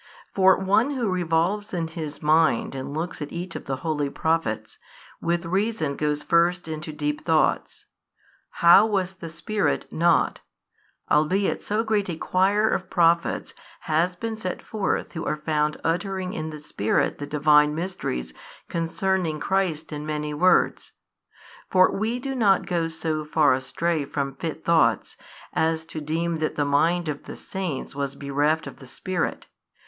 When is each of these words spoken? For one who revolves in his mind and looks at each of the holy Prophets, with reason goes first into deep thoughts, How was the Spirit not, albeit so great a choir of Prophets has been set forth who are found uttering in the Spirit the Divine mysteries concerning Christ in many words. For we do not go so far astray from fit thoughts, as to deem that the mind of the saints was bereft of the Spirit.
For 0.33 0.57
one 0.57 0.95
who 0.95 1.11
revolves 1.11 1.75
in 1.75 1.87
his 1.89 2.23
mind 2.23 2.73
and 2.73 2.91
looks 2.91 3.21
at 3.21 3.31
each 3.31 3.55
of 3.55 3.65
the 3.65 3.75
holy 3.85 4.09
Prophets, 4.09 4.79
with 5.21 5.45
reason 5.45 5.95
goes 5.95 6.23
first 6.23 6.67
into 6.67 6.91
deep 6.91 7.23
thoughts, 7.23 7.85
How 8.49 8.83
was 8.83 9.13
the 9.13 9.29
Spirit 9.29 9.85
not, 9.93 10.39
albeit 11.11 11.61
so 11.61 11.83
great 11.83 12.09
a 12.09 12.17
choir 12.17 12.67
of 12.67 12.89
Prophets 12.89 13.53
has 13.81 14.15
been 14.15 14.35
set 14.37 14.63
forth 14.63 15.11
who 15.11 15.23
are 15.25 15.35
found 15.35 15.77
uttering 15.83 16.33
in 16.33 16.49
the 16.49 16.61
Spirit 16.61 17.19
the 17.19 17.27
Divine 17.27 17.75
mysteries 17.75 18.33
concerning 18.69 19.39
Christ 19.39 19.91
in 19.93 20.03
many 20.03 20.33
words. 20.33 20.93
For 21.69 21.91
we 21.91 22.17
do 22.17 22.33
not 22.33 22.65
go 22.65 22.87
so 22.87 23.23
far 23.23 23.53
astray 23.53 24.05
from 24.05 24.33
fit 24.33 24.65
thoughts, 24.65 25.15
as 25.53 25.85
to 25.85 26.01
deem 26.01 26.37
that 26.37 26.55
the 26.55 26.65
mind 26.65 27.07
of 27.07 27.25
the 27.25 27.37
saints 27.37 27.93
was 27.93 28.15
bereft 28.15 28.65
of 28.65 28.77
the 28.79 28.87
Spirit. 28.87 29.45